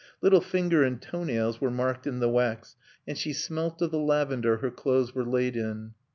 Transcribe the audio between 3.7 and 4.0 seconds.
of the